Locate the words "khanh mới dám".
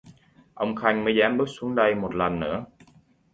0.75-1.37